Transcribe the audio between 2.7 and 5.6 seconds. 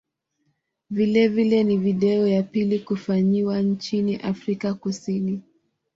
kufanyiwa nchini Afrika Kusini.